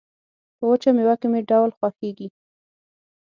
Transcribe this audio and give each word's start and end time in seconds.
په 0.57 0.63
وچه 0.69 0.89
مېوه 0.95 1.15
کې 1.21 1.27
مې 1.31 1.41
ډول 1.49 1.69
خوښيږي 1.77 2.27